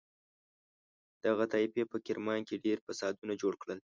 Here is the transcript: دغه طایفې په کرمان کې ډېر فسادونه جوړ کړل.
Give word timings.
دغه 1.25 1.43
طایفې 1.53 1.83
په 1.91 1.97
کرمان 2.05 2.39
کې 2.47 2.61
ډېر 2.65 2.77
فسادونه 2.85 3.33
جوړ 3.41 3.53
کړل. 3.61 3.79